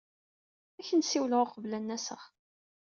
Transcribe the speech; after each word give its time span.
Ad 0.79 0.81
ak-n-siwleɣ 0.85 1.39
uqbel 1.43 1.71
ad 1.77 1.81
n-aseɣ. 1.83 2.21